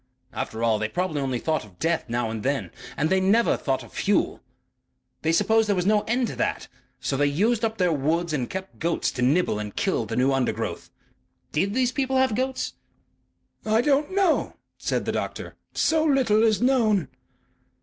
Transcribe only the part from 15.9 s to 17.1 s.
little is known."